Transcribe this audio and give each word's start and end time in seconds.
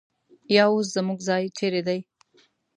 یا 0.55 0.63
اوس 0.71 0.87
زموږ 0.95 1.19
ځای 1.27 1.43
چېرې 1.57 1.81
دی؟ 1.87 1.99